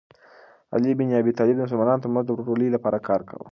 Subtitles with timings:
[0.75, 3.47] علي بن ابي طالب د مسلمانانو ترمنځ د ورورولۍ لپاره کار کاوه.